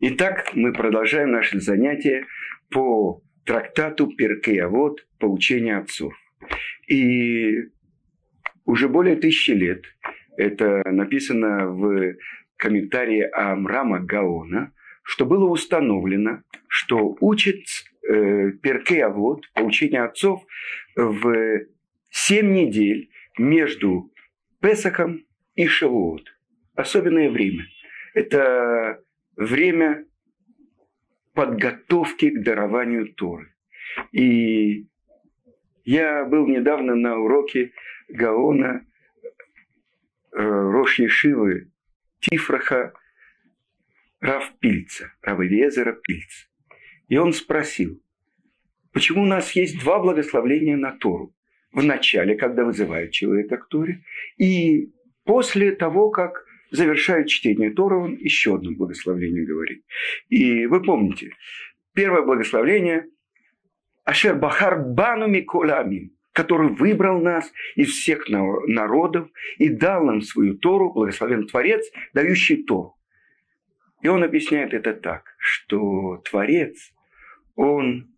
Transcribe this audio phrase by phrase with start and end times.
[0.00, 2.26] Итак, мы продолжаем наше занятие
[2.70, 6.12] по трактату Перкеявод «Поучение отцов».
[6.86, 7.64] И
[8.64, 9.86] уже более тысячи лет,
[10.36, 12.14] это написано в
[12.56, 14.72] комментарии Амрама Гаона,
[15.02, 17.64] что было установлено, что учит
[18.08, 20.44] э, Перкеявод, «Поучение отцов»
[20.94, 21.66] в
[22.08, 24.12] семь недель между
[24.60, 25.24] Песахом
[25.56, 26.22] и Шавуот.
[26.76, 27.66] Особенное время.
[28.14, 29.02] Это
[29.38, 30.04] время
[31.32, 33.54] подготовки к дарованию Торы.
[34.10, 34.88] И
[35.84, 37.72] я был недавно на уроке
[38.08, 38.84] Гаона
[40.32, 41.70] э, Рош Ешивы
[42.20, 42.92] Тифраха
[44.20, 46.48] Равпильца, Равелезера Пильца.
[47.06, 48.02] И он спросил,
[48.92, 51.32] почему у нас есть два благословления на Тору?
[51.70, 54.02] В начале, когда вызывают человека к Торе,
[54.36, 54.92] и
[55.24, 59.84] после того, как завершает чтение Тора, он еще одно благословение говорит.
[60.28, 61.32] И вы помните,
[61.94, 63.06] первое благословение
[64.04, 70.92] Ашер Бахар Бану Миколамим, который выбрал нас из всех народов и дал нам свою Тору,
[70.92, 72.96] благословен Творец, дающий Тору.
[74.00, 76.92] И он объясняет это так, что Творец,
[77.56, 78.14] он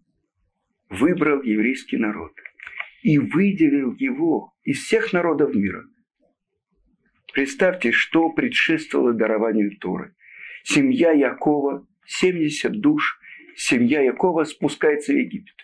[0.91, 2.33] выбрал еврейский народ
[3.03, 5.85] и выделил его из всех народов мира–
[7.33, 10.15] Представьте, что предшествовало дарованию Торы.
[10.65, 13.19] Семья Якова, 70 душ,
[13.57, 15.55] семья Якова спускается в Египет.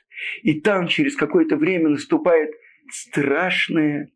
[0.42, 2.50] И там через какое-то время наступает
[2.91, 4.11] страшное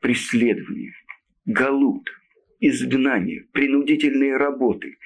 [0.00, 0.92] преследование,
[1.46, 2.10] галут,
[2.60, 4.98] изгнание, принудительные работы,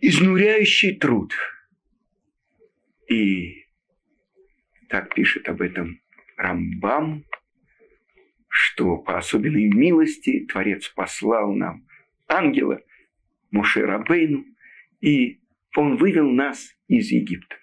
[0.00, 1.34] изнуряющий труд.
[3.08, 3.66] И
[4.88, 6.00] так пишет об этом
[6.36, 7.24] Рамбам
[8.54, 11.86] что по особенной милости Творец послал нам
[12.28, 12.82] ангела
[13.50, 14.44] Муше Рабейну,
[15.00, 15.40] и
[15.74, 17.56] он вывел нас из Египта.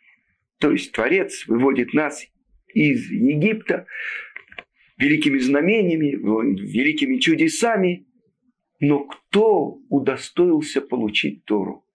[0.57, 2.25] То есть Творец выводит нас
[2.73, 3.85] из Египта
[4.97, 8.07] великими знамениями, великими чудесами,
[8.79, 11.85] но кто удостоился получить Тору?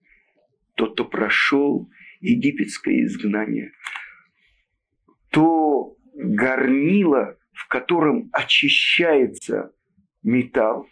[0.77, 1.91] Тот, кто прошел
[2.21, 3.73] египетское изгнание.
[5.31, 9.73] То горнило в котором очищается
[10.23, 10.89] металл,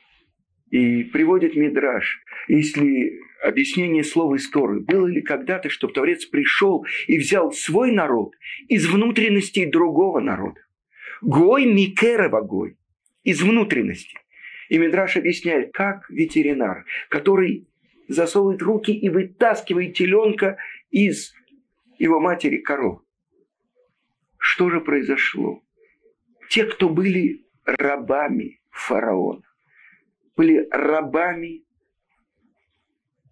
[0.71, 2.23] и приводит Мидраш.
[2.49, 8.33] Если объяснение слова истории, было ли когда-то, чтобы Творец пришел и взял свой народ
[8.69, 10.61] из внутренностей другого народа?
[11.21, 12.77] Гой Микерова Гой,
[13.23, 14.19] из внутренности.
[14.71, 17.69] И Мидраш объясняет, как ветеринар, который
[18.09, 20.57] засовывает руки и вытаскивает теленка
[20.91, 21.35] из
[21.99, 23.03] его матери коров.
[24.39, 25.63] Что же произошло?
[26.53, 29.41] Те, кто были рабами фараона,
[30.37, 31.65] были рабами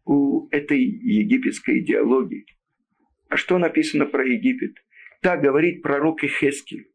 [0.06, 2.47] у этой египетской идеологии.
[3.28, 4.78] А что написано про Египет?
[5.20, 6.88] Так говорит пророк Ихескель.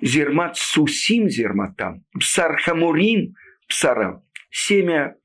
[0.00, 3.34] Зермат сусим зерматам, псар хамурим
[3.68, 4.22] псарам.
[4.50, 5.18] Семя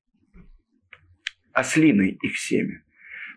[1.53, 2.83] ослиной их семя.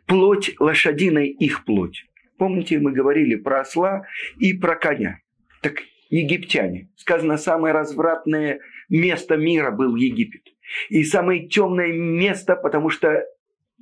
[0.06, 2.06] Плоть лошадиной их плоть.
[2.38, 4.04] Помните, мы говорили про осла
[4.36, 5.20] и про коня.
[5.62, 5.74] Так
[6.14, 6.90] египтяне.
[6.96, 10.42] Сказано, самое развратное место мира был Египет.
[10.88, 13.24] И самое темное место, потому что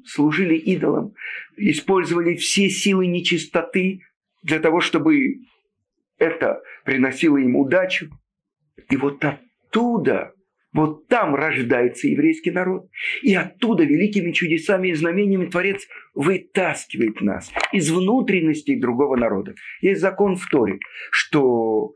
[0.04, 1.14] служили идолам,
[1.56, 4.00] использовали все силы нечистоты
[4.42, 5.40] для того, чтобы
[6.18, 8.08] это приносило им удачу.
[8.90, 10.32] И вот оттуда,
[10.72, 12.88] вот там рождается еврейский народ.
[13.22, 19.54] И оттуда великими чудесами и знамениями Творец вытаскивает нас из внутренностей другого народа.
[19.82, 20.78] Есть закон в Торе,
[21.10, 21.94] что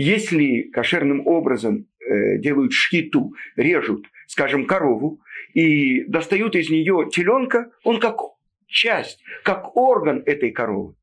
[0.00, 5.20] если кошерным образом э, делают шхиту, режут, скажем, корову,
[5.54, 8.20] и достают из нее теленка, он как
[8.68, 10.94] часть, как орган этой коровы.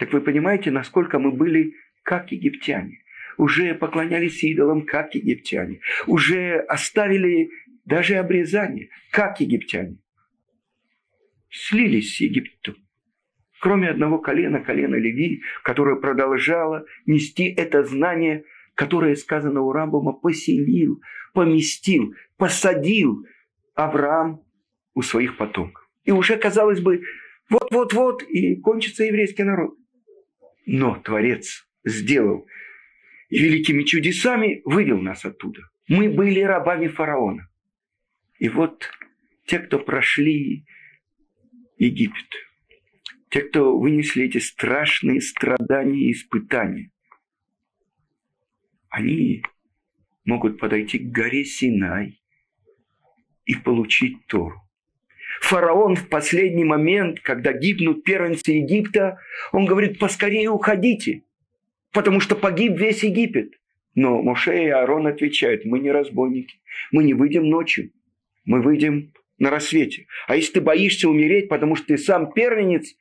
[0.00, 3.04] Так вы понимаете, насколько мы были как египтяне.
[3.36, 5.78] Уже поклонялись идолам, как египтяне.
[6.08, 7.50] Уже оставили
[7.84, 9.98] даже обрезание, как египтяне.
[11.50, 12.87] Слились с Египтом
[13.60, 18.44] кроме одного колена, колена Леви, которое продолжало нести это знание,
[18.74, 21.02] которое сказано у Рамбома, поселил,
[21.34, 23.26] поместил, посадил
[23.74, 24.42] Авраам
[24.94, 25.88] у своих потомков.
[26.04, 27.02] И уже, казалось бы,
[27.50, 29.76] вот-вот-вот и кончится еврейский народ.
[30.66, 32.46] Но Творец сделал
[33.30, 35.62] великими чудесами вывел нас оттуда.
[35.88, 37.48] Мы были рабами фараона.
[38.38, 38.90] И вот
[39.46, 40.66] те, кто прошли
[41.78, 42.26] Египет–
[43.30, 46.90] те, кто вынесли эти страшные страдания и испытания,
[48.88, 49.42] они
[50.24, 52.20] могут подойти к горе Синай
[53.44, 54.62] и получить Тору.
[55.40, 59.18] Фараон в последний момент, когда гибнут первенцы Египта,
[59.52, 61.22] он говорит, поскорее уходите,
[61.92, 63.54] потому что погиб весь Египет.
[63.94, 66.56] Но Моше и Аарон отвечают, мы не разбойники,
[66.92, 67.92] мы не выйдем ночью,
[68.44, 70.06] мы выйдем на рассвете.
[70.26, 72.94] А если ты боишься умереть, потому что ты сам первенец,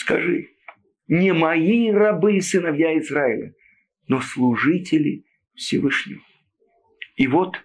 [0.00, 0.48] скажи,
[1.08, 3.54] не мои рабы и сыновья Израиля,
[4.08, 5.24] но служители
[5.54, 6.22] Всевышнего.
[7.16, 7.56] И вот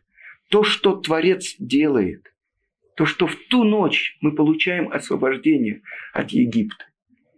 [0.50, 2.34] то, что Творец делает,
[2.96, 5.82] то, что в ту ночь мы получаем освобождение
[6.14, 6.86] от Египта.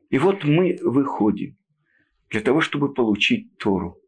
[0.10, 1.58] И вот мы выходим
[2.30, 4.00] для того, чтобы получить Тору.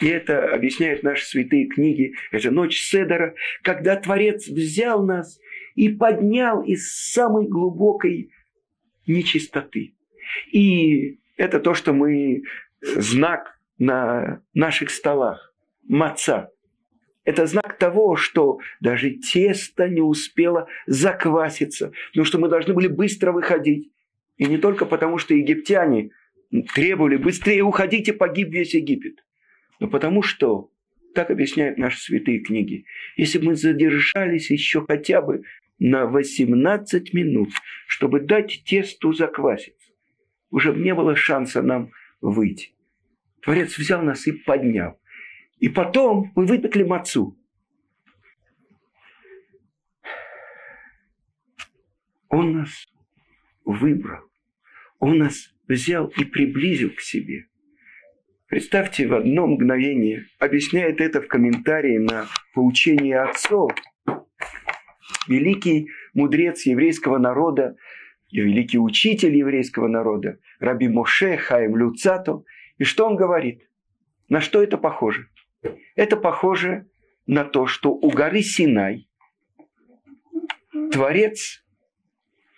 [0.00, 2.14] И это объясняют наши святые книги.
[2.30, 5.38] Это ночь Седора, когда Творец взял нас
[5.74, 8.32] и поднял из самой глубокой
[9.06, 9.94] нечистоты.
[10.50, 12.42] И это то, что мы
[12.80, 15.54] знак на наших столах.
[15.88, 16.50] Маца.
[17.24, 23.32] Это знак того, что даже тесто не успело закваситься, но что мы должны были быстро
[23.32, 23.90] выходить.
[24.38, 26.10] И не только потому, что египтяне
[26.74, 29.24] требовали быстрее уходите, погиб весь Египет.
[29.78, 30.70] Но потому что,
[31.14, 32.84] так объясняют наши святые книги,
[33.16, 35.42] если бы мы задержались еще хотя бы
[35.78, 37.50] на 18 минут,
[37.86, 39.81] чтобы дать тесту закваситься,
[40.52, 41.90] уже не было шанса нам
[42.20, 42.76] выйти.
[43.40, 45.00] Творец взял нас и поднял.
[45.58, 47.36] И потом мы выпекли мацу.
[52.28, 52.86] Он нас
[53.64, 54.24] выбрал.
[55.00, 57.46] Он нас взял и приблизил к себе.
[58.46, 63.72] Представьте в одно мгновение, объясняет это в комментарии на поучение отцов,
[65.26, 67.76] великий мудрец еврейского народа,
[68.40, 72.44] великий учитель еврейского народа, Раби Моше Хаим Люцато.
[72.78, 73.68] И что он говорит?
[74.28, 75.28] На что это похоже?
[75.94, 76.88] Это похоже
[77.26, 79.08] на то, что у горы Синай
[80.90, 81.64] Творец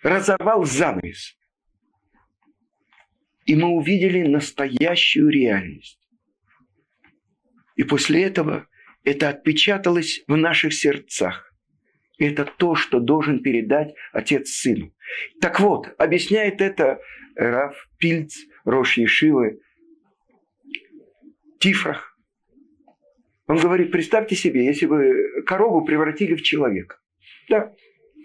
[0.01, 1.37] разорвал занавес.
[3.45, 5.99] И мы увидели настоящую реальность.
[7.75, 8.67] И после этого
[9.03, 11.54] это отпечаталось в наших сердцах.
[12.17, 14.93] Это то, что должен передать отец сыну.
[15.41, 16.99] Так вот, объясняет это
[17.35, 19.59] Раф Пильц, Рош Ешивы,
[21.59, 22.17] Тифрах.
[23.47, 26.97] Он говорит, представьте себе, если бы корову превратили в человека.
[27.49, 27.73] Да,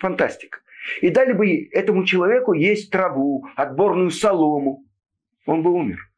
[0.01, 0.61] фантастика.
[1.03, 4.87] И дали бы этому человеку есть траву, отборную солому.
[5.47, 6.11] Он бы умер.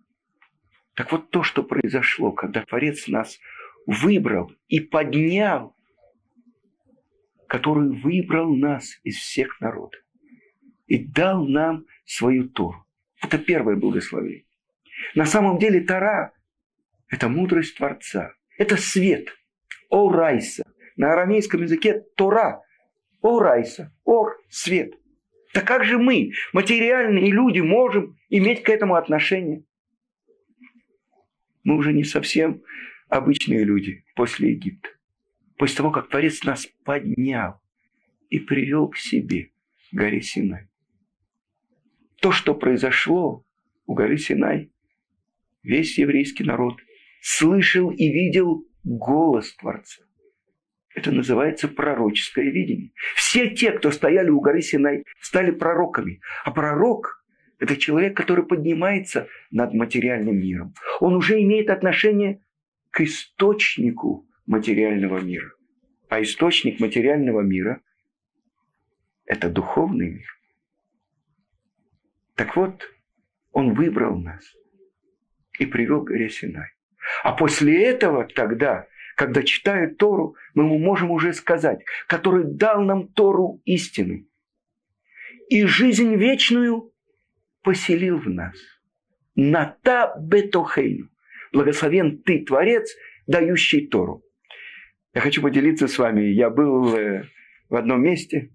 [0.94, 3.38] Так вот то, что произошло, когда Творец нас
[3.86, 5.74] выбрал и поднял,
[7.52, 10.00] который выбрал нас из всех народов
[10.86, 12.86] и дал нам свою Тору.
[13.22, 14.46] Это первое благословение.
[15.14, 16.32] На самом деле Тора–
[17.08, 19.28] это мудрость Творца– это свет.
[19.90, 20.64] Орайса.
[20.96, 22.62] На арамейском языке Тора.
[23.20, 23.94] Орайса.
[24.04, 24.94] Ор– свет.
[25.52, 29.62] Так как же мы, материальные люди, можем иметь к этому отношение?
[31.64, 32.62] Мы уже не совсем
[33.10, 34.88] обычные люди после Египта.
[35.62, 37.60] После того, как Творец нас поднял
[38.30, 39.52] и привел к себе
[39.92, 40.66] горе Синай.
[42.20, 43.46] То, что произошло
[43.86, 44.72] у горы Синай,
[45.62, 46.80] весь еврейский народ–
[47.20, 50.02] слышал и видел голос Творца.
[50.96, 52.90] Это называется пророческое видение.
[53.14, 56.20] Все те, кто стояли у горы Синай, стали пророками.
[56.44, 57.24] А пророк–
[57.60, 60.74] это человек, который поднимается над материальным миром.
[60.98, 62.42] Он уже имеет отношение
[62.90, 65.50] к источнику материального мира.
[66.08, 67.80] А источник материального мира–
[69.24, 70.28] это духовный мир.
[72.34, 72.86] Так вот,
[73.52, 74.44] он выбрал нас
[75.58, 76.68] и привел к горе Синай.
[77.24, 83.62] А после этого тогда, когда читают Тору, мы можем уже сказать, который дал нам Тору
[83.64, 84.26] истины
[85.48, 86.92] и жизнь вечную
[87.62, 88.56] поселил в нас.
[89.34, 91.08] Ната бетохейну.
[91.52, 92.94] Благословен ты, Творец,
[93.26, 94.22] дающий Тору.
[95.14, 96.22] Я хочу поделиться с вами.
[96.22, 97.24] Я был э,
[97.68, 98.50] в одном месте,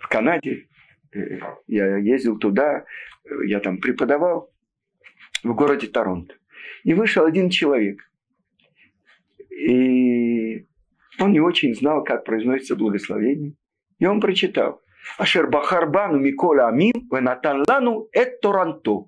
[0.00, 0.66] в Канаде.
[1.12, 2.84] Э, я ездил туда,
[3.24, 4.52] э, я там преподавал
[5.44, 6.34] в городе Торонто.
[6.82, 8.00] И вышел один человек.
[9.50, 10.66] И
[11.20, 13.54] он не очень знал, как произносится благословение.
[14.00, 14.82] И он прочитал.
[15.16, 19.04] Ашер Бахарбану Микола Амим Венатан Лану Эт Торонто,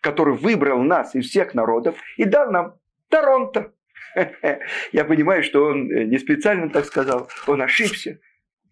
[0.00, 2.74] который выбрал нас из всех народов и дал нам
[3.08, 3.72] Торонто.
[4.92, 8.20] Я понимаю, что он не специально так сказал, он ошибся.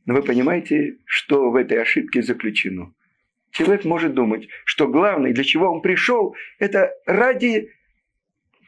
[0.07, 2.93] Но вы понимаете, что в этой ошибке заключено.
[3.51, 7.71] Человек может думать, что главное, для чего он пришел, это ради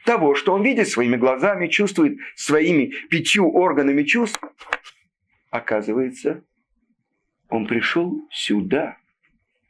[0.05, 4.39] того, что он видит своими глазами, чувствует своими пятью органами чувств,
[5.49, 6.43] оказывается,
[7.49, 8.97] Он пришел сюда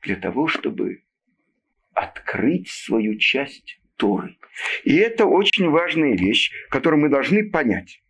[0.02, 1.04] для того, чтобы
[1.94, 4.36] открыть свою часть Торы.
[4.84, 8.02] И это очень важная вещь, которую мы должны понять.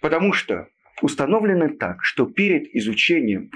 [0.00, 0.68] Потому что
[1.02, 3.50] установлено так, что перед изучением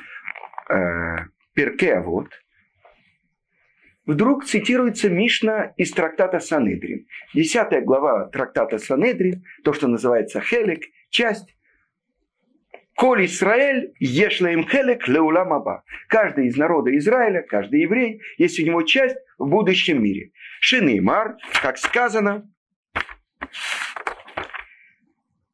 [0.68, 2.26] э, Перке вот
[4.04, 7.06] вдруг цитируется Мишна из трактата Санедрин.
[7.34, 11.54] Десятая глава трактата Санедрин, то, что называется Хелек, часть.
[13.00, 15.84] Коль Израиль, ешлаем хелек леулам аба.
[16.06, 20.32] Каждый из народа Израиля, каждый еврей, есть у него часть в будущем мире.
[20.60, 22.46] Шинеймар, как сказано,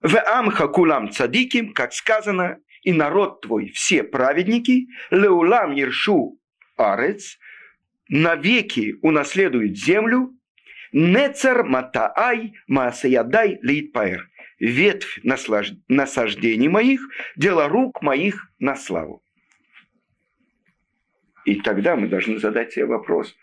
[0.03, 6.41] в амха кулам цадиким, как сказано, и народ твой все праведники, леулам ершу
[6.76, 7.38] арец,
[8.09, 10.33] навеки унаследует землю,
[10.91, 14.29] нецар матаай маасаядай литпаэр.
[14.58, 15.72] Ветвь наслаж...
[15.88, 17.00] насаждений моих,
[17.36, 19.22] дело рук моих на славу.
[21.44, 23.36] И тогда мы должны задать себе вопрос,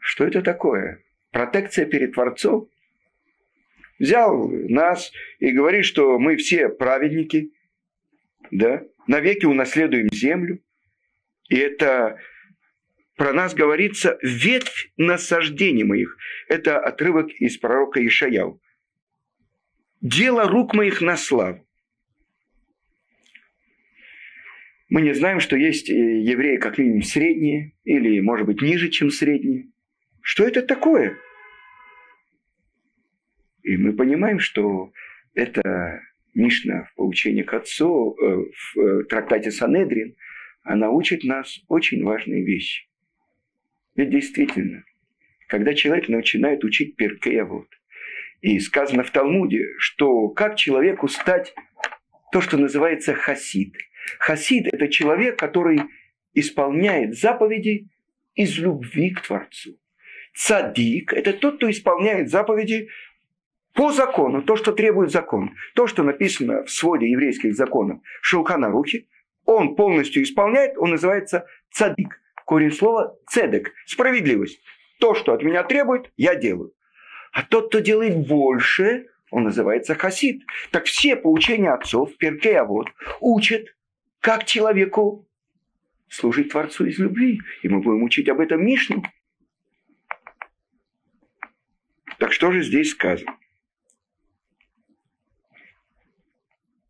[0.00, 1.04] что это такое?
[1.30, 2.68] Протекция перед Творцом?
[3.98, 7.52] Взял нас и говорит, что мы все праведники,
[8.50, 10.60] да, навеки унаследуем землю.
[11.48, 12.18] И это
[13.16, 16.16] про нас говорится ветвь насаждений моих.
[16.48, 18.60] Это отрывок из пророка Ишаяу.
[20.02, 21.64] Дело рук моих на славу.
[24.88, 29.10] Мы не знаем, что есть э, евреи как минимум средние или, может быть, ниже, чем
[29.10, 29.70] средние.
[30.20, 31.16] Что это такое?
[33.62, 34.92] И мы понимаем, что
[35.34, 36.00] это
[36.34, 38.44] Мишна в поучении к отцу, э,
[38.74, 40.16] в э, трактате Санедрин,
[40.64, 42.88] она учит нас очень важные вещи.
[43.94, 44.82] Ведь действительно,
[45.46, 47.44] когда человек начинает учить Перкея,
[48.42, 51.54] и сказано в Талмуде, что как человеку стать
[52.32, 53.74] то, что называется хасид.
[54.18, 55.82] Хасид– это человек, который
[56.34, 57.88] исполняет заповеди
[58.34, 59.78] из любви к Творцу.
[60.34, 62.88] Цадик– это тот, кто исполняет заповеди
[63.74, 65.54] по закону, то, что требует закон.
[65.74, 69.08] То, что написано в своде еврейских законов Шелхана Рухи,
[69.44, 72.18] он полностью исполняет, он называется цадик.
[72.44, 74.60] Корень слова цедек, справедливость.
[74.98, 76.72] То, что от меня требует, я делаю.
[77.32, 80.44] А тот, кто делает больше, он называется хасид.
[80.70, 82.88] Так все поучения отцов, перке, вот,
[83.20, 83.74] учат,
[84.20, 85.26] как человеку
[86.08, 87.40] служить Творцу из любви.
[87.62, 89.02] И мы будем учить об этом Мишну.
[92.18, 93.36] Так что же здесь сказано?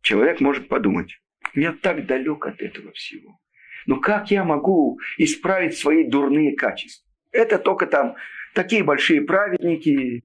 [0.01, 1.21] Человек может подумать,
[1.55, 3.39] я так далек от этого всего.
[3.85, 7.09] Но как я могу исправить свои дурные качества?
[7.31, 8.15] Это только там
[8.53, 10.23] такие большие праведники,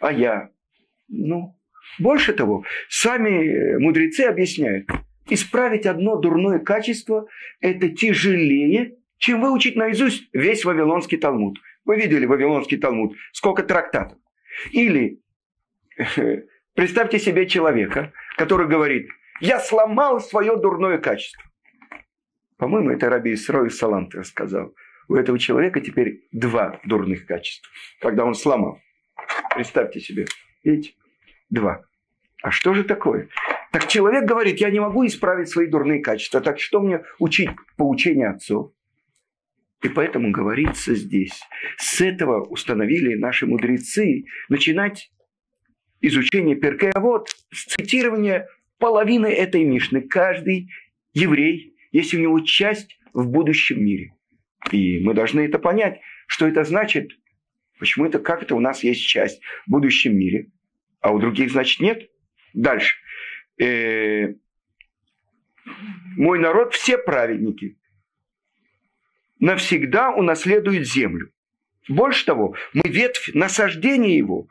[0.00, 0.50] а я.
[1.08, 1.56] Ну,
[1.98, 4.88] больше того, сами мудрецы объясняют,
[5.28, 7.26] исправить одно дурное качество–
[7.60, 11.58] это тяжелее, чем выучить наизусть весь Вавилонский Талмуд.
[11.84, 14.18] Вы видели Вавилонский Талмуд, сколько трактатов.
[14.72, 15.20] Или
[16.74, 19.08] представьте себе человека, который говорит,
[19.40, 21.42] я сломал свое дурное качество.
[22.56, 24.74] По-моему, это Раби Исрой Салант рассказал.
[25.08, 27.70] У этого человека теперь два дурных качества,
[28.00, 28.80] когда он сломал.
[29.54, 30.26] Представьте себе,
[30.62, 30.94] видите,
[31.50, 31.84] два.
[32.42, 33.28] А что же такое?
[33.72, 37.88] Так человек говорит, я не могу исправить свои дурные качества, так что мне учить по
[37.88, 38.72] учению отцов?
[39.82, 41.42] И поэтому говорится здесь,
[41.76, 45.10] с этого установили наши мудрецы начинать
[46.00, 50.02] изучение Перкея вот с цитирования половины этой Мишны.
[50.02, 50.70] Каждый
[51.12, 54.14] еврей есть у него часть в будущем мире.
[54.70, 57.10] И мы должны это понять, что это значит,
[57.78, 60.50] почему это, как это у нас есть часть в будущем мире,
[61.00, 62.10] а у других, значит, нет.
[62.54, 62.96] Дальше.
[63.60, 64.34] Э,
[66.16, 67.76] мой народ все праведники.
[69.38, 71.30] Навсегда унаследует землю.
[71.88, 74.48] Больше того, мы ветвь насаждения его.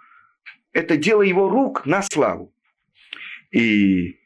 [0.71, 2.53] Это дело его рук на славу.
[3.51, 4.19] И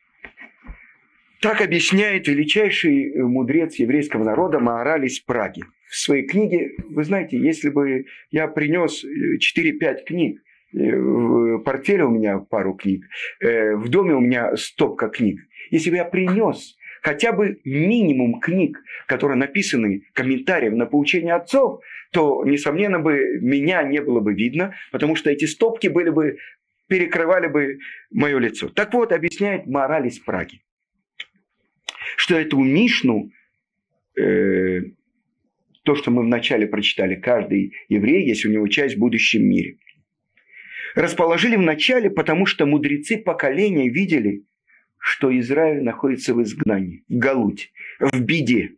[1.41, 5.63] так объясняет величайший мудрец еврейского народа Маораль Праги.
[5.89, 10.41] В своей книге, вы знаете, если бы я принес 4-5 э, книг,
[10.73, 13.05] э, в портфеле у меня пару книг,
[13.41, 15.39] в доме у меня стопка книг.
[15.71, 22.43] Если бы я принес хотя бы минимум книг, которые написаны комментарием на поучение отцов, то,
[22.45, 26.37] несомненно, бы меня не было бы видно, потому что эти стопки были бы,
[26.87, 27.79] перекрывали бы
[28.11, 28.69] мое лицо.
[28.69, 30.61] Так вот, объясняет мораль из Праги
[32.17, 33.31] что эту Мишну,
[34.19, 34.81] э,
[35.87, 39.77] то, что мы вначале прочитали, каждый еврей, есть у него часть в будущем мире.
[40.95, 44.43] Расположили вначале, потому что мудрецы поколения видели,
[44.97, 47.69] что Израиль находится в изгнании, в галуте,
[48.01, 48.71] в беде.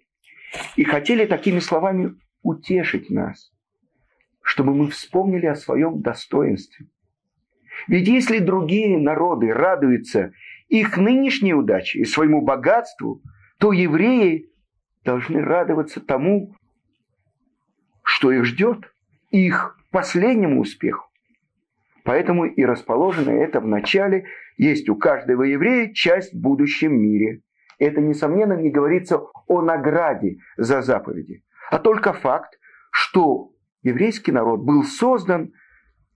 [0.76, 2.14] И хотели такими словами
[2.44, 3.52] утешить нас,
[4.44, 6.86] чтобы мы вспомнили о своем достоинстве.
[7.88, 10.32] Ведь если другие народы радуются
[10.68, 13.24] их нынешней удаче и своему богатству,
[13.58, 14.52] то евреи
[15.04, 16.56] должны радоваться тому,
[18.20, 18.94] что их ждет,
[19.30, 21.10] их последнему успеху.
[22.04, 24.26] Поэтому и расположено это в начале,
[24.58, 27.44] есть у каждого еврея часть в будущем мире.
[27.78, 32.60] Это, несомненно, не говорится о награде за заповеди, а только факт,
[32.92, 33.52] что
[33.84, 35.54] еврейский народ был создан,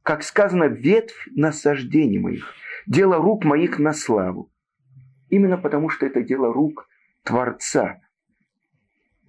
[0.01, 2.53] как сказано, ветвь насаждений моих,
[2.85, 4.51] дело рук моих на славу.
[5.29, 6.85] Именно потому, что это дело рук
[7.23, 8.01] Творца.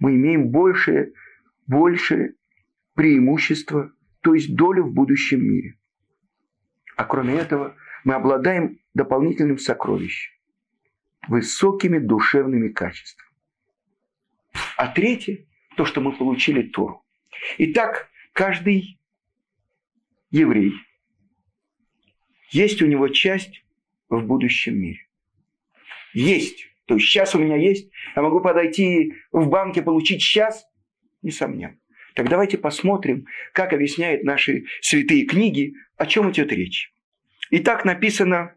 [0.01, 1.13] Мы имеем большее,
[1.69, 2.35] большее
[2.95, 5.79] преимущество, то есть долю в будущем мире.
[6.97, 10.33] А кроме этого, мы обладаем дополнительным сокровищем,
[11.29, 13.31] высокими душевными качествами.
[14.77, 15.47] А третье,
[15.77, 17.05] то, что мы получили Тору.
[17.59, 19.01] Итак, каждый
[20.31, 20.73] еврей,
[22.51, 23.65] есть у него часть
[24.09, 25.09] в будущем мире.
[26.13, 26.69] Есть.
[26.87, 30.67] То есть сейчас у меня есть, я могу подойти в банке, получить сейчас,
[31.23, 31.77] несомненно.
[32.15, 36.93] Так давайте посмотрим, как объясняют наши святые книги, о чем идет речь.
[37.51, 38.55] Итак, написано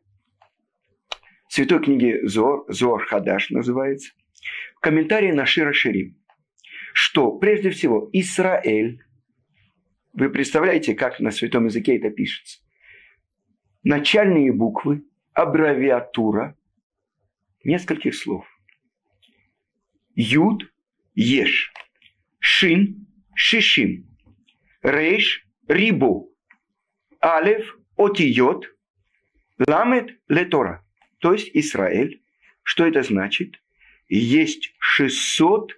[1.48, 4.14] в святой книге Зор, Зор Хадаш называется,
[4.76, 6.16] в комментарии на Шира Ширим,
[6.94, 9.04] что прежде всего Израиль,
[10.14, 12.60] вы представляете, как на святом языке это пишется,
[13.84, 16.56] начальные буквы, аббревиатура
[17.64, 18.46] нескольких слов.
[20.14, 20.72] Юд,
[21.16, 21.74] Еш,
[22.40, 23.07] Шин,
[23.40, 24.08] Шишим,
[24.82, 26.34] Рейш, Рибу,
[27.20, 28.66] Алев, Отиот,
[29.60, 30.84] Ламед, Летора.
[31.20, 32.24] То есть Израиль.
[32.64, 33.62] Что это значит?
[34.10, 35.74] Есть 600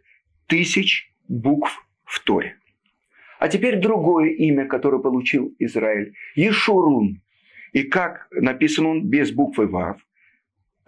[0.48, 2.58] тысяч букв в Торе.
[3.40, 6.14] А теперь другое имя, которое получил Израиль.
[6.36, 7.22] Ешурун.
[7.74, 10.02] И как написан он без буквы Вав,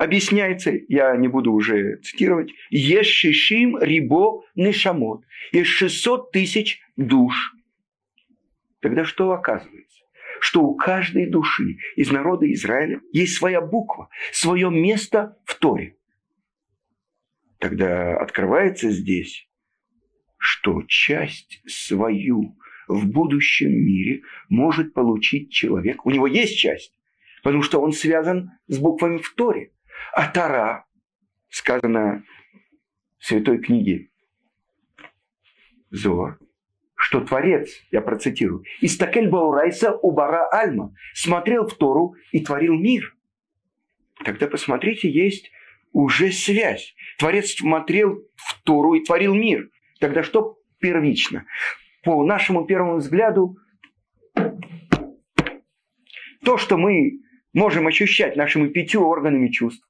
[0.01, 5.23] объясняется, я не буду уже цитировать, Ешишим рибо нешамот.
[5.51, 7.53] Есть 600 тысяч душ.
[8.79, 9.99] Тогда что оказывается?
[10.39, 15.97] Что у каждой души из народа Израиля есть своя буква, свое место в Торе.
[17.59, 19.47] Тогда открывается здесь,
[20.39, 26.07] что часть свою в будущем мире может получить человек.
[26.07, 26.97] У него есть часть,
[27.43, 29.71] потому что он связан с буквами в Торе.
[30.13, 30.85] А Тара,
[31.49, 32.23] сказано
[33.19, 34.09] в святой книге
[35.89, 36.39] Зоар,
[36.95, 43.15] что Творец, я процитирую, «Истакель Баурайса убара Альма» смотрел в Тору и творил мир.
[44.23, 45.51] Тогда посмотрите, есть
[45.91, 46.95] уже связь.
[47.17, 49.69] Творец смотрел в Тору и творил мир.
[49.99, 51.45] Тогда что первично?
[52.03, 53.57] По нашему первому взгляду,
[56.43, 57.19] то, что мы
[57.53, 59.87] можем ощущать нашими пятью органами чувств,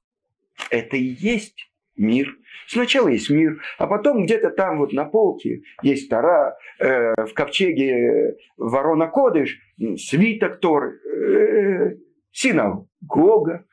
[0.70, 2.36] это и есть мир.
[2.66, 8.36] Сначала есть мир, а потом где-то там вот на полке есть Тара, э, в ковчеге
[8.56, 9.58] ворона Кодыш,
[9.98, 11.96] свиток Торы, э,
[12.30, 13.66] синагога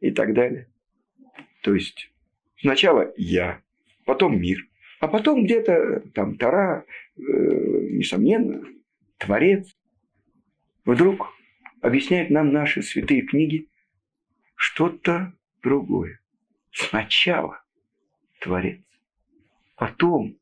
[0.00, 0.68] и так далее.
[1.62, 2.12] То есть
[2.60, 3.60] сначала я,
[4.04, 4.58] потом мир,
[5.00, 6.84] а потом где-то там Тара,
[7.16, 8.64] э, несомненно,
[9.18, 9.76] Творец.
[10.84, 11.28] Вдруг
[11.80, 13.68] объясняют нам наши святые книги
[14.56, 15.32] что-то
[15.64, 16.20] другое.
[16.70, 17.64] Сначала
[18.40, 18.82] Творец,
[19.76, 20.36] потом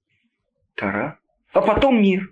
[0.75, 1.19] Тара,
[1.53, 2.31] а потом мир.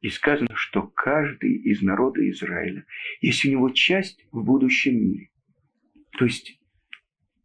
[0.00, 2.84] И сказано, что каждый из народа Израиля
[3.20, 5.30] есть у него часть в будущем мире.
[6.12, 6.60] То есть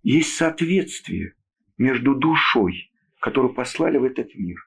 [0.04, 1.36] есть соответствие
[1.78, 2.91] между душой,
[3.22, 4.58] которую послали в этот мир,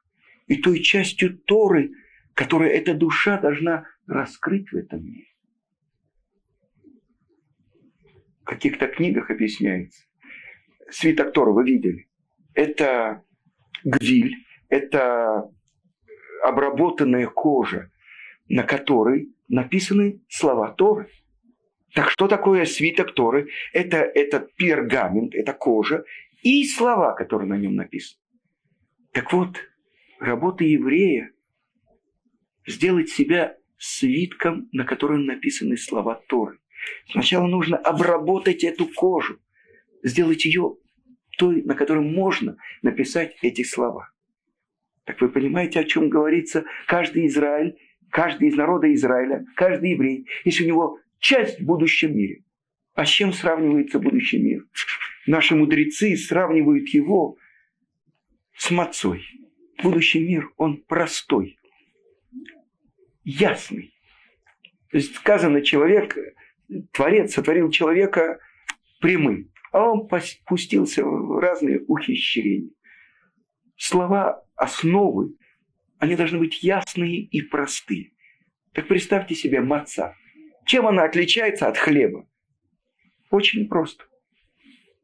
[0.47, 1.93] и той частью Торы,
[2.35, 5.32] которую эта душа должна раскрыть в этом мире.
[8.43, 10.05] В каких-то книгах объясняется.
[10.91, 12.09] Свиток Тора вы видели.
[12.55, 13.23] Это
[13.85, 14.37] гвиль,
[14.69, 15.51] это
[16.43, 17.91] обработанная кожа,
[18.49, 21.09] на которой написаны слова Торы.
[21.95, 23.49] Так что такое свиток Торы?
[23.73, 26.05] Это, это пергамент, это кожа
[26.43, 28.21] и слова, которые на нем написаны.
[29.13, 29.57] Так вот,
[30.19, 31.33] работа еврея
[32.67, 36.59] сделать себя свитком, на котором написаны слова Торы.
[37.11, 39.39] Сначала нужно обработать эту кожу,
[40.03, 40.77] сделать ее
[41.39, 44.11] той, на которой можно написать эти слова.
[45.05, 47.77] Так вы понимаете, о чем говорится каждый Израиль,
[48.11, 52.45] каждый из народа Израиля, каждый еврей, если у него часть в будущем мире.
[52.95, 54.67] А с чем сравнивается будущий мир?
[55.27, 57.37] Наши мудрецы сравнивают его
[58.57, 59.25] с мацой.
[59.83, 61.59] Будущий мир, он простой,
[63.25, 63.95] ясный.
[64.91, 66.17] То есть сказано, человек,
[66.93, 68.39] Творец сотворил человека
[69.01, 70.09] прямым, а он
[70.47, 72.71] пустился в разные ухищрения.
[73.77, 75.35] Слова основы,
[75.99, 78.13] они должны быть ясные и простые.
[78.73, 80.15] Так представьте себе маца.
[80.67, 82.29] Чем она отличается от хлеба?
[83.31, 84.05] Очень просто.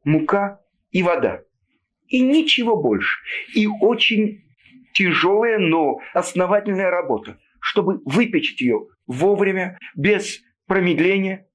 [0.04, 1.42] Мука и вода.
[2.06, 3.20] И ничего больше.
[3.54, 4.44] И очень
[4.94, 11.47] тяжелая, но основательная работа, чтобы выпечь ее вовремя, без промедления.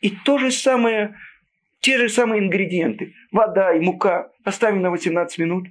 [0.00, 1.16] И то же самое,
[1.80, 3.14] те же самые ингредиенты.
[3.32, 5.68] Вода и мука оставим на 18 минут.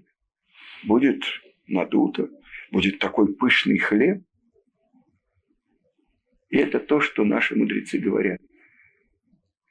[0.83, 1.23] Будет
[1.67, 2.29] надуто,
[2.71, 4.23] будет такой пышный хлеб.
[6.49, 8.39] И это то, что наши мудрецы говорят.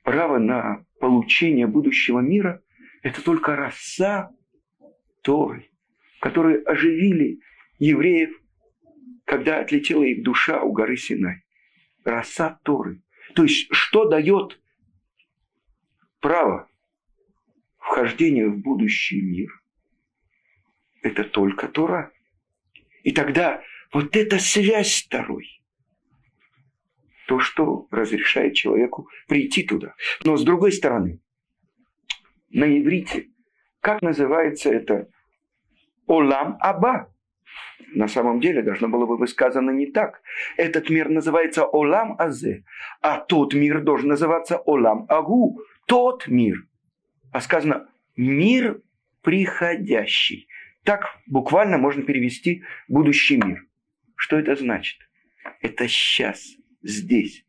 [0.03, 2.63] Право на получение будущего мира–
[3.03, 4.31] это только роса
[5.23, 5.71] Торы,
[6.21, 7.41] которые оживили
[7.79, 8.31] евреев,
[9.25, 11.45] когда отлетела их душа у горы Синай.
[12.05, 13.01] Роса Торы.
[13.35, 14.61] То есть, что дает
[16.21, 16.69] право
[17.79, 19.51] вхождения в будущий мир?
[21.03, 22.13] Это только Тора.
[23.03, 25.63] И тогда вот эта связь с Торой,
[27.27, 29.95] то, что разрешает человеку прийти туда.
[30.23, 31.21] Но с другой стороны,
[32.51, 33.29] на иврите,
[33.81, 35.09] как называется это
[36.07, 37.14] Олам Аба.
[37.95, 40.23] На самом деле должно было бы быть сказано не так.
[40.57, 42.65] Этот мир называется Олам Азе,
[43.01, 46.67] а тот мир должен называться Олам Агу, тот мир.
[47.33, 48.81] А сказано мир
[49.23, 50.49] приходящий.
[50.85, 53.67] Так буквально можно перевести будущий мир.
[54.17, 54.99] Что это значит?
[55.61, 57.45] Это сейчас, здесь,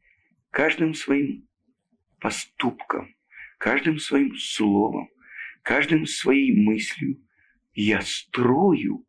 [0.51, 1.47] каждым своим
[2.19, 3.15] поступком,
[3.57, 5.09] каждым своим словом,
[5.61, 7.21] каждым своей мыслью
[7.73, 9.05] я строю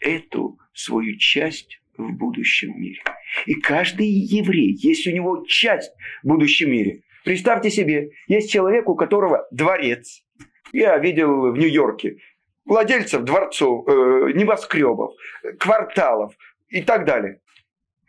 [0.00, 3.02] эту свою часть в будущем мире.
[3.46, 7.02] И каждый еврей, есть у него часть в будущем мире.
[7.24, 10.24] Представьте себе, есть человек, у которого дворец.
[10.72, 12.18] Я видел в Нью-Йорке
[12.64, 15.14] владельцев дворцов, э, небоскребов,
[15.58, 16.34] кварталов
[16.68, 17.40] и так далее.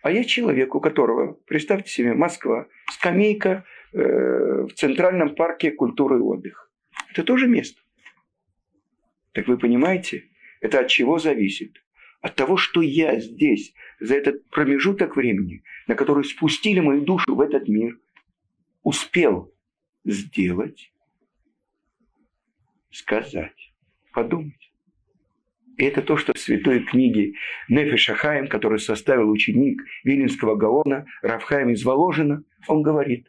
[0.01, 6.21] А есть человек, у которого, представьте себе, Москва, скамейка э, в Центральном парке культуры и
[6.21, 6.67] отдыха.
[7.11, 7.81] Это тоже место.
[9.33, 10.28] Так вы понимаете,
[10.59, 11.83] это от чего зависит?
[12.21, 17.39] От того, что я здесь, за этот промежуток времени, на который спустили мою душу в
[17.39, 17.97] этот мир,
[18.83, 19.53] успел
[20.03, 20.91] сделать,
[22.91, 23.73] сказать,
[24.13, 24.73] подумать.
[25.77, 27.35] И это то, что в святой книге
[27.69, 33.27] Нефи Шахаем, который составил ученик Виленского Гаона, Равхаем из Воложина, он говорит,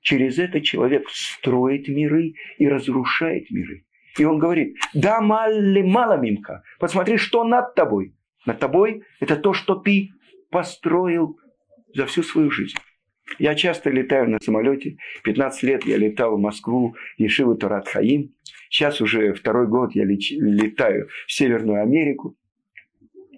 [0.00, 3.85] через это человек строит миры и разрушает миры.
[4.18, 8.14] И он говорит, да малли мало мимка, посмотри, что над тобой.
[8.46, 10.10] Над тобой это то, что ты
[10.50, 11.38] построил
[11.94, 12.76] за всю свою жизнь.
[13.38, 14.96] Я часто летаю на самолете.
[15.24, 18.32] 15 лет я летал в Москву, Ешиву Тарат Хаим.
[18.70, 22.36] Сейчас уже второй год я летаю в Северную Америку.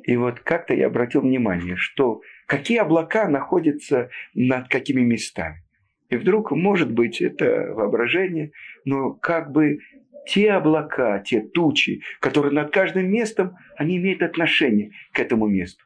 [0.05, 5.63] И вот как-то я обратил внимание, что какие облака находятся над какими местами.
[6.11, 8.53] И вдруг, может быть, это воображение,
[8.85, 9.81] но как бы
[10.29, 15.85] те облака, те тучи, которые над каждым местом, они имеют отношение к этому месту.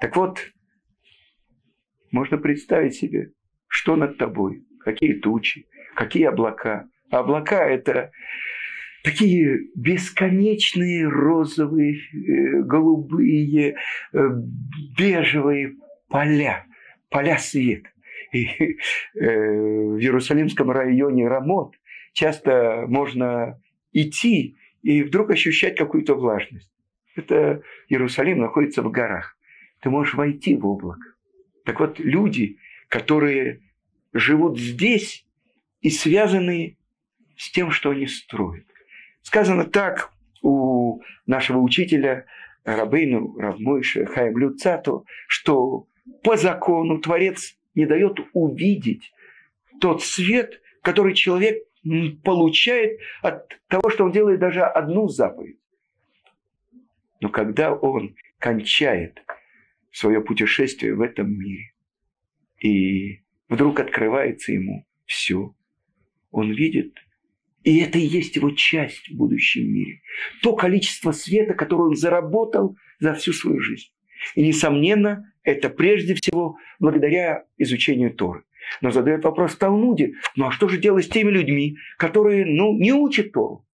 [0.00, 0.40] Так вот,
[2.10, 3.30] можно представить себе,
[3.68, 6.88] что над тобой, какие тучи, какие облака.
[7.10, 8.10] А облака– это
[9.04, 13.76] такие бесконечные розовые, э, голубые,
[14.12, 14.28] э,
[14.98, 15.76] бежевые
[16.08, 16.66] поля,
[17.08, 17.88] поля света.
[18.32, 18.76] И э,
[19.14, 21.76] в Иерусалимском районе Рамот
[22.14, 23.60] часто можно
[23.92, 26.72] идти и вдруг ощущать какую-то влажность.
[27.14, 29.36] Это Иерусалим находится в горах.
[29.80, 31.14] Ты можешь войти в облако.
[31.64, 33.60] Так вот, люди, которые
[34.12, 35.26] живут здесь
[35.80, 36.78] и связаны
[37.36, 38.66] с тем, что они строят.
[39.22, 42.26] Сказано так у нашего учителя
[42.64, 45.86] Рабейну Равмойша Хаим Люцату, что
[46.22, 49.12] по закону Творец не дает увидеть
[49.80, 51.64] тот свет, который человек
[52.22, 55.58] получает от того, что он делает даже одну заповедь.
[57.20, 59.22] Но когда он кончает
[59.90, 61.72] свое путешествие в этом мире,
[62.58, 65.54] и вдруг открывается ему все,
[66.30, 66.94] он видит,
[67.62, 70.02] и это и есть его часть в будущем мире.
[70.42, 73.90] То количество света, которое он заработал за всю свою жизнь.
[74.34, 78.44] И, несомненно, это прежде всего благодаря изучению Торы.
[78.80, 82.76] Но задает вопрос в Талмуде, ну а что же делать с теми людьми, которые ну,
[82.78, 83.64] не учат Тору?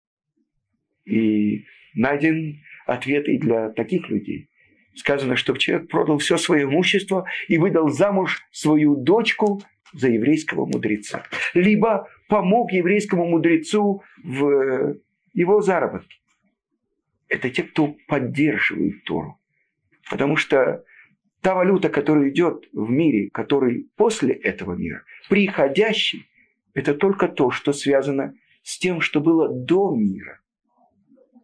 [1.04, 4.48] И найден ответ и для таких людей.
[4.94, 11.24] Сказано, что человек продал все свое имущество и выдал замуж свою дочку за еврейского мудреца.
[11.54, 14.96] Либо помог еврейскому мудрецу в
[15.32, 16.16] его заработке.
[17.28, 19.38] Это те, кто поддерживает Тору.
[20.10, 20.84] Потому что
[21.40, 26.28] та валюта, которая идет в мире, который после этого мира, приходящий,
[26.74, 30.40] это только то, что связано с тем, что было до мира.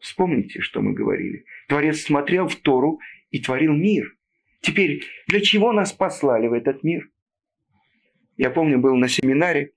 [0.00, 1.44] Вспомните, что мы говорили.
[1.68, 4.14] Творец смотрел в Тору и творил мир.
[4.60, 7.10] Теперь, для чего нас послали в этот мир?
[8.36, 9.72] Я помню, был на семинаре,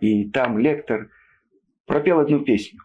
[0.00, 1.10] и там лектор
[1.86, 2.80] пропел одну песню.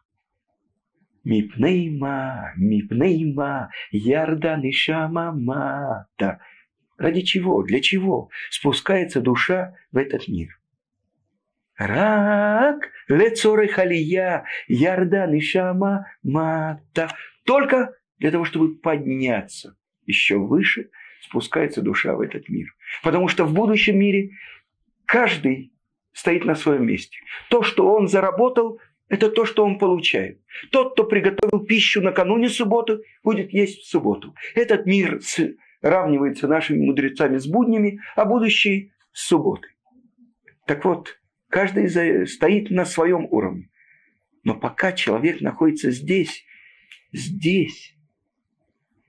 [1.24, 6.40] Мипнейма, мипнейма, ярдан и шамамата.
[6.98, 7.64] Ради чего?
[7.64, 10.60] Для чего спускается душа в этот мир?
[11.78, 17.10] Рак, лецоры халия, ярдан и шамамата.
[17.46, 20.90] Только для того, чтобы подняться еще выше,
[21.22, 22.76] спускается душа в этот мир.
[23.02, 24.32] Потому что в будущем мире
[25.06, 25.72] каждый
[26.12, 27.18] стоит на своем месте.
[27.50, 30.40] То, что он заработал, это то, что он получает.
[30.72, 34.36] Тот, кто приготовил пищу накануне субботы, будет есть в субботу.
[34.56, 35.20] Этот мир
[35.82, 39.72] сравнивается нашими мудрецами с буднями, а будущий с субботой.
[40.68, 41.20] Так вот,
[41.50, 41.90] каждый
[42.28, 43.70] стоит на своем уровне.
[44.44, 46.46] Но пока человек находится здесь,
[47.12, 47.96] здесь,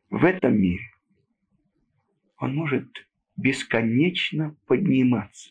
[0.09, 0.91] в этом мире,
[2.39, 2.89] он может
[3.37, 5.51] бесконечно подниматься.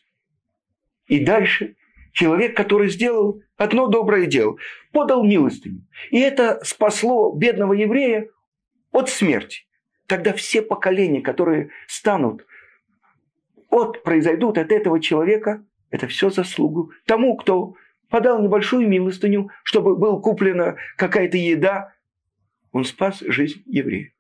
[1.08, 1.76] И дальше
[2.12, 4.58] человек, который сделал одно доброе дело,
[4.92, 5.86] подал милостыню.
[6.12, 8.28] И это спасло бедного еврея
[8.92, 9.68] от смерти.
[10.08, 12.46] Тогда все поколения, которые станут
[13.70, 17.76] от, произойдут от этого человека, это все заслугу тому, кто
[18.10, 21.94] подал небольшую милостыню, чтобы была куплена какая-то еда,
[22.72, 24.12] он спас жизнь еврея.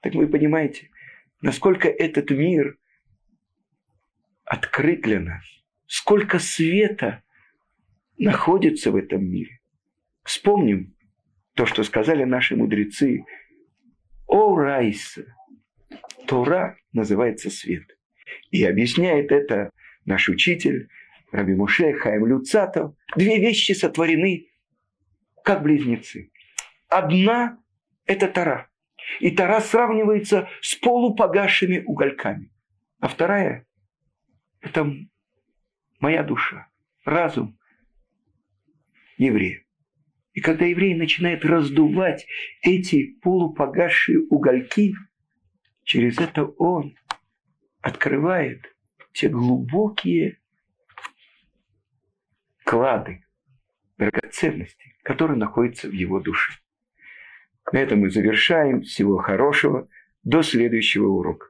[0.00, 0.90] Так вы понимаете,
[1.40, 2.78] насколько этот мир
[4.44, 5.42] открыт для нас,
[5.86, 7.22] сколько света
[8.18, 9.60] находится в этом мире.
[10.22, 10.94] Вспомним
[11.54, 13.24] то, что сказали наши мудрецы.
[14.26, 15.24] О, Райса!
[16.26, 17.84] Тора называется свет.
[18.50, 19.70] И объясняет это
[20.04, 20.88] наш учитель
[21.30, 22.94] Раби Муше Хаим Люцатов.
[23.14, 24.48] Две вещи сотворены
[25.44, 26.30] как близнецы.
[26.88, 27.58] Одна–
[28.06, 28.68] это Тора.
[29.20, 32.50] И Тара сравнивается с полупогасшими угольками.
[32.98, 33.66] А вторая–
[34.60, 34.92] это
[36.00, 36.68] моя душа,
[37.04, 37.56] разум
[39.16, 39.62] еврея.
[40.32, 42.26] И когда еврей начинает раздувать
[42.62, 44.94] эти полупогасшие угольки,
[45.82, 46.94] через это он
[47.80, 48.74] открывает
[49.12, 50.38] те глубокие
[52.64, 53.24] клады,
[53.96, 56.52] драгоценности, которые находятся в его душе.
[57.72, 58.82] На этом мы завершаем.
[58.82, 59.88] Всего хорошего.
[60.22, 61.46] До следующего урока.